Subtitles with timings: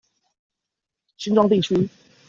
[1.17, 1.87] 新莊地區